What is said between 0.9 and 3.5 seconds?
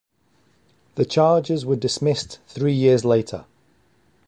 The charges were dismissed three years later.